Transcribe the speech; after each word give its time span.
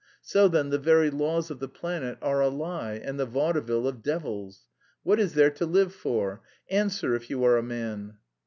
So 0.23 0.47
then, 0.47 0.71
the 0.71 0.79
very 0.79 1.11
laws 1.11 1.51
of 1.51 1.59
the 1.59 1.67
planet 1.67 2.17
are 2.23 2.41
a 2.41 2.47
lie 2.49 2.93
and 2.93 3.19
the 3.19 3.27
vaudeville 3.27 3.87
of 3.87 4.01
devils. 4.01 4.65
What 5.03 5.19
is 5.19 5.35
there 5.35 5.51
to 5.51 5.65
live 5.67 5.93
for? 5.93 6.41
Answer, 6.71 7.13
if 7.13 7.29
you 7.29 7.43
are 7.43 7.57
a 7.57 7.61
man." 7.61 8.17